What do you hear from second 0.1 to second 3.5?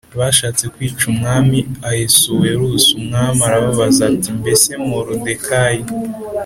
bashatse kwica Umwami Ahasuwerusi Umwami